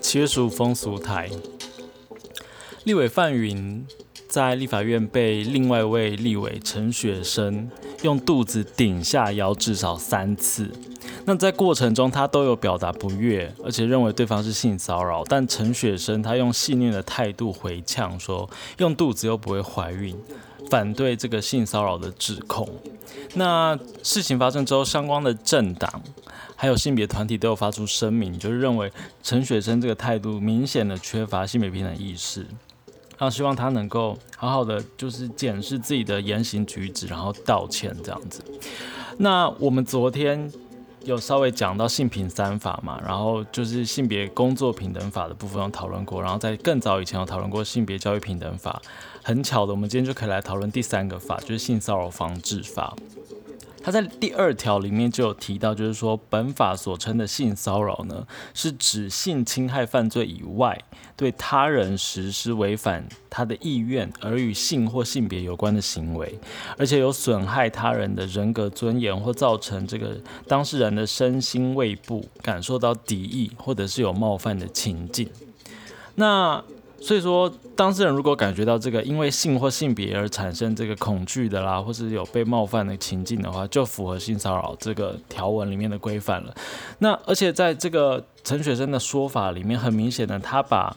[0.00, 1.30] 七月十五风俗台，
[2.84, 3.86] 立委范云
[4.28, 7.70] 在立法院被另外一位立委陈雪生
[8.02, 10.70] 用肚子顶下腰至少三次。
[11.24, 15.24] 那在过程中，他都有表达不悦，而且认为对方是性骚扰。
[15.24, 20.14] 但陈雪生他用戏谑的态度回呛说：“用肚子又不会怀孕。”
[20.72, 22.66] 反对这个性骚扰的指控。
[23.34, 26.02] 那事情发生之后，相关的政党
[26.56, 28.90] 还有性别团体都有发出声明，就是认为
[29.22, 32.40] 陈雪生这个态度明显的缺乏性别平等意识，
[33.18, 38.42] 然后希望他能够好好的就是检视自己的言行举止，然后道歉这样子。
[39.18, 40.50] 那我们昨天
[41.04, 48.80] 有稍微讲到性平三法嘛，然后就是性别工作平等法的部分有讨论过，然后在更早以前有讨论过性别教育平等法。
[49.22, 52.96] 很巧的，我们今天就可以来讨论第三个法，就是性骚扰防治法。
[53.82, 60.78] 他在第二条里面就有提到，就是说本法所称的性骚扰呢，是指性侵害犯罪以外，
[61.16, 66.38] 对他人实施违反他的意愿而与性或性别有关的行为，
[66.78, 70.16] 而且有损害他人的人格尊严或造成这个
[70.46, 75.28] 当事人的身心胃部感受到敌意或者是有冒犯的情境。
[76.14, 76.62] 那
[77.02, 86.54] 所以说，当事人如果感觉到这个因为性或性别而产生这个恐惧的啦，或是有被冒犯的情境的话，就符合性骚扰这个条文里面的规范了。
[86.98, 90.96] 那而且在这个陈雪生的说法里面，很明显的，他把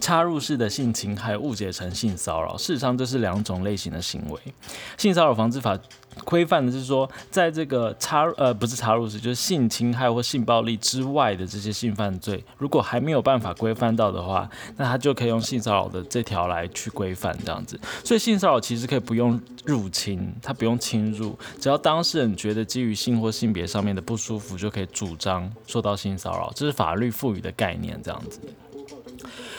[0.00, 4.40] 插入式的性侵害误解成性骚扰，事实上这是两种类型的行为。
[4.96, 5.78] 性骚扰防治法。
[6.24, 17.78] 规范的是说，在这个插呃不是插入式，就是性侵害或性暴力之外的这些性犯罪，如果还没有办法规范到的话，那他就可以用性骚扰的这条来去规范这样子。
[18.02, 28.40] 所以性骚扰其实可以不用入侵，他不用侵入，只要当事人觉得基于性或性别上面的不舒服，就可以主张受到性骚扰，这是法律赋予的概念这样子。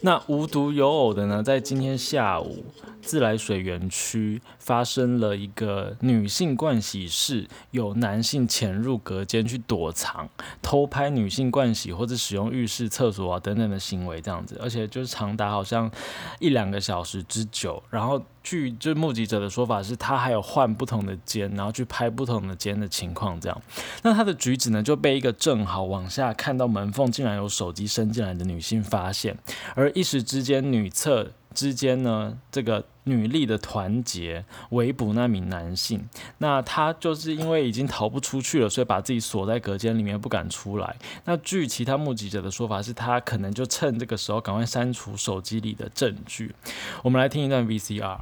[0.00, 2.64] 那无独有偶的呢，在今天下午。
[3.00, 10.28] 自来水园区发生了一个女性盥洗室有男性潜入隔间去躲藏、
[10.60, 15.90] 偷拍女性盥洗或者使用浴室、厕所啊等等的行为，这样子，而且就是长达好像
[16.38, 17.82] 一两个小时之久。
[17.88, 23.62] 然后据就目击者的说法是，他还有换不同的间，然后去拍不同的间的情况，这样。
[24.02, 29.36] 那他的举止呢，就被一个正好往下看到门缝竟然有手机伸进来的女性发现，
[29.74, 31.32] 而一时之间女厕。
[31.54, 40.94] 之间呢，这个女力的团结围捕那名男性，那他就是因为已经逃不出去了，所以把自己锁在隔间里面不敢出来。
[41.24, 46.54] 那据其他目击者的说法，是他可能就趁这个时候赶快删除手机里的证据。
[47.02, 48.18] 我们来听一段 VCR。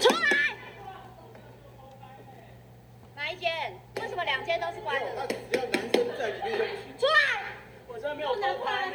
[0.00, 0.56] 出来！
[3.14, 3.50] 哪一间？
[4.00, 5.26] 为什么两间都是关的？
[5.50, 6.58] 只要男生在里面
[6.98, 7.54] 就出来！
[7.88, 8.90] 我真的没有偷拍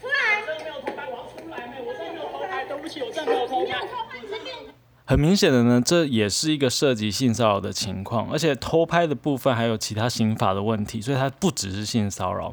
[0.00, 0.40] 出来！
[0.40, 1.54] 我真的没有偷拍，我要出来
[1.84, 3.76] 我真的没有偷拍，对不起，我这没有偷拍。
[5.08, 12.50] 很明显的呢，这也是一个涉及性骚扰的情况，而且偷拍的部分还有其他刑法的问题，所以它不只是性骚扰。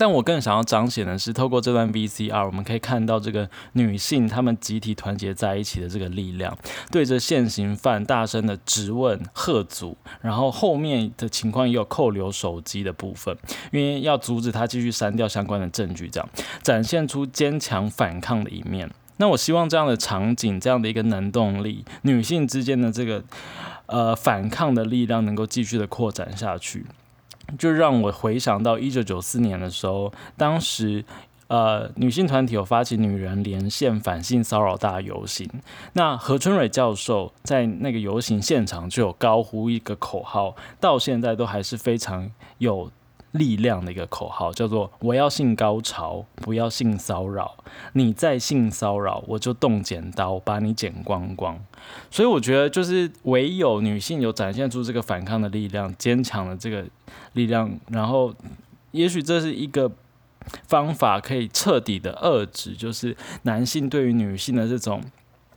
[0.00, 6.56] 但我更想要彰显的是，透过这段 VCR，我们可以看到这个女性她们集体团结在一起的这个力量，
[6.90, 13.36] 对着现行犯大声的质问、喝阻，然后后面的情况也有扣留手机的部分，
[13.72, 16.26] 因为要阻止他继续删掉相关的证据，这样
[16.62, 18.90] 展现出坚强反抗的一面。
[19.18, 23.22] 那我希望这样的场景，这样的一个能动力，女性之间的这个
[23.84, 26.86] 呃反抗的力量，能够继续的扩展下去。
[27.58, 31.04] 就让我回想到一九九四年的时候，当时
[31.48, 35.48] 呃女性团体有发起女人连线反性骚扰大游行，
[35.94, 42.90] 那何春蕊教授在那个游行现场就有高呼一个口号，到现在都还是非常有。
[43.32, 47.56] 力量的一个口号叫做“我要性高潮，不要性骚扰。
[47.92, 51.58] 你再性骚扰，我就动剪刀把你剪光光。”
[52.10, 56.84] 所以我觉得，就是唯有女性有展现出这个反抗的力量、坚强的这个
[57.34, 58.34] 力量，然后
[58.90, 59.90] 也许这是一个
[60.66, 65.02] 方法，可以彻底的遏制，就是男性对于女性的这种。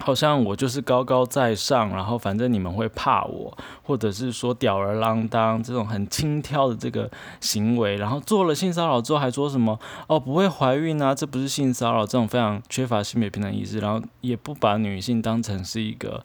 [0.00, 7.10] 好像我就是高高在上，然后反正你们会怕我，或者是说吊儿郎当这种很轻佻的这个
[7.40, 16.24] 行为，然后做了性骚扰之后还说什么哦不会怀孕啊，这不是性骚扰，这种非常缺乏性别平等意识，然后也不把女性当成是一个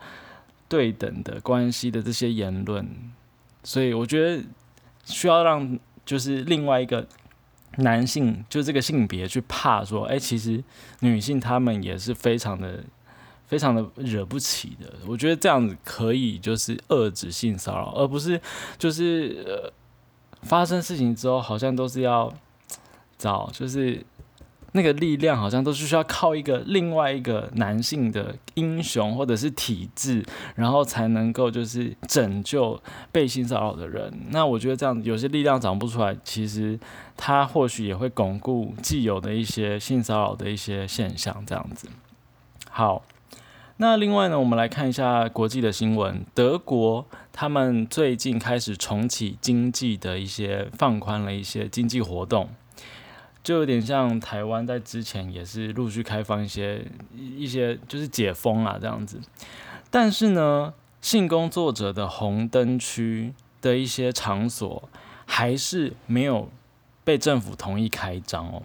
[0.69, 2.87] 对等的关系的这些言论，
[3.63, 4.43] 所以我觉得
[5.03, 7.07] 需要让就是另外一个
[7.77, 10.63] 男性，就这个性别去怕说，哎，其实
[10.99, 12.83] 女性她们也是非常的。
[13.53, 14.91] 非常的惹不起的。
[15.07, 18.41] 我觉得这样子可以就是遏制性骚扰，而不是
[18.79, 19.71] 就是呃
[20.41, 22.33] 发生事情之后好像都是要
[23.19, 24.03] 找就是。
[24.75, 30.25] 那个力量好像都是需要靠一个另外一个男性的英雄或者是体质，
[30.55, 34.11] 然后才能够就是拯救被性骚扰的人。
[34.31, 36.79] 那我觉得这样有些力量长不出来，其实
[37.15, 41.43] 他或许也会巩固既有的一些性骚扰的一些现象。
[41.45, 41.87] 这样子。
[42.71, 43.03] 好，
[43.77, 46.23] 那另外呢，我们来看一下国际的新闻。
[46.33, 52.49] 德国他们最近开始重启经济的一些放宽了一些经济活动。
[53.43, 59.19] 就有点像台湾在之前也是陆续开放一些一些就是解封啊这样子，
[59.89, 64.87] 但是呢，性工作者的红灯区的一些场所
[65.25, 66.47] 还是没有
[67.03, 68.63] 被政府同意开张哦。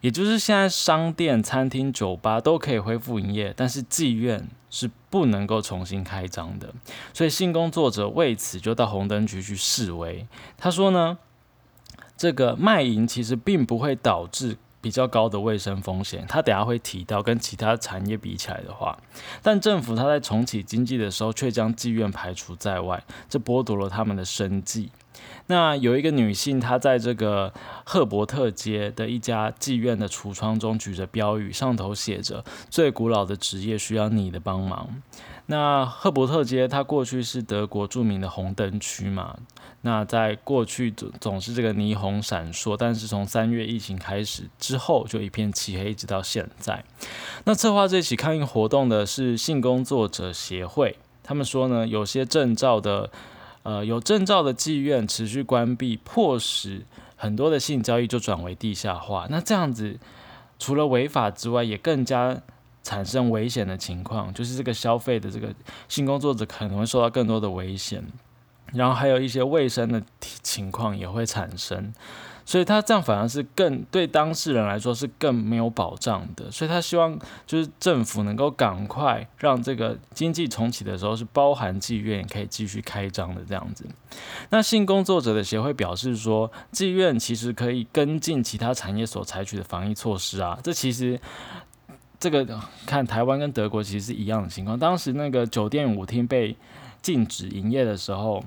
[0.00, 6.72] 也就是现在商店、餐厅、酒吧都可以恢复营业，但是妓院是不能够重新开张的。
[7.12, 10.26] 所以性工作者为此就到红灯区去示威。
[10.56, 11.18] 他说呢。
[12.18, 18.98] 这个卖淫其实并不会导致比较高的卫生风险，他等下会提到跟其他产业比起来的话，
[19.42, 24.90] 但政府他在重启经济的时候却将妓院排除在外，这剥夺了他们的生计。
[25.48, 27.52] 那有一个女性，她在这个
[27.84, 34.88] 赫伯特街的一家妓院的橱窗中举着标语，上头写着“最古老的职业需要你的帮忙”。
[35.48, 39.36] 那赫伯特街它过去是德国著名的红灯区嘛？
[39.82, 46.84] 那在过去总总是这个霓虹闪烁，但是从三月疫情开始之后，就一片漆黑，一直到现在。
[47.44, 53.08] 那策划这起抗议活动的是性工作者协会，他们说呢，有些证照的，
[53.66, 56.86] 呃，有证照的妓院持续关闭，迫使
[57.16, 59.26] 很多的性交易就转为地下化。
[59.28, 59.98] 那这样子，
[60.56, 62.40] 除了违法之外，也更加
[62.84, 65.52] 产生危险的情况，就是这个消费的这个
[65.88, 68.04] 性工作者可能会受到更多的危险。
[68.72, 71.92] 然后还有一些卫生的情况也会产生，
[72.46, 76.48] 所以他这样反而是更对当事人来说是更没有保障的。
[76.50, 83.84] 所以他希望就是政府能够赶快让这个经济重启的时候是包含妓院可以继续开张的这样子。
[84.50, 90.56] 那性工作者的协会表示说，妓院其实可以跟进其他产业所采取的防疫措施啊。
[90.62, 91.20] 这其实
[92.20, 92.46] 这个
[92.86, 94.78] 看台湾跟德国其实是一样的情况。
[94.78, 96.56] 当时那个酒店舞厅被
[97.02, 98.42] 禁止营业的时候，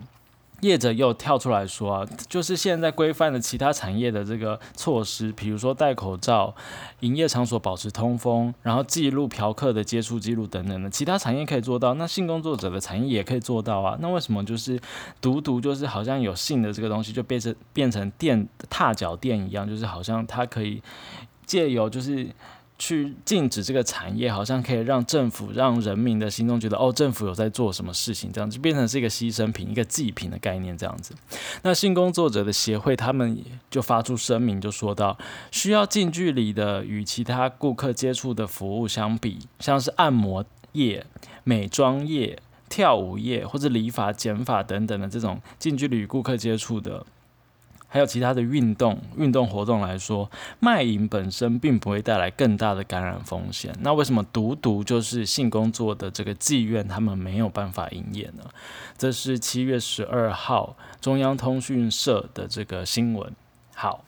[0.62, 6.54] 业者又跳出来说啊，就是现在规范的其他产业的这个措施，比如说戴口罩、
[7.02, 13.98] 营业场所保持通风，然后记录嫖客的接触记录等等的，其他产业可以做到，那性工作者的产业也可以做到啊。
[14.02, 14.80] 那为什么就是
[15.22, 20.82] 独独就是好像有性的这个东西就变成变成电踏脚垫一样，就是好像它可以
[21.46, 22.30] 借由就是。
[22.80, 31.14] 去禁止这个产业，好像可以让政府、让人民的心中觉得，哦，政府有在做什么事情，这样就变成是一个牺牲品、一个祭品的概念，这样子。
[31.62, 33.38] 那性工作者的协会他们
[33.70, 35.18] 就发出声明，就说到，
[35.52, 41.06] 需要近距离的与其他顾客接触的服务相比，像是按摩业、
[41.44, 42.40] 美妆业、
[42.70, 47.06] 跳舞业或者理发、剪发等等的这种近距离顾客接触的。
[47.90, 53.76] 还有其他的运动运动活动来说，卖淫本身并不会带来更大的感染风险。
[53.82, 58.44] 那为什么独独就是性工作的这个妓院他们没有办法营业呢？
[58.98, 63.34] 这是七月十二号中央通讯社的这个新闻。
[63.74, 64.04] 好，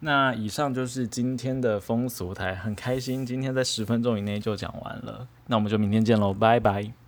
[0.00, 5.26] 那以上就是今天的风俗台，很开心今天在十分钟以内就讲完了。
[5.46, 7.07] 那我们就明天见喽，拜拜。